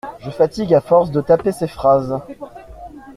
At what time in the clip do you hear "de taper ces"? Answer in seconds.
1.11-1.67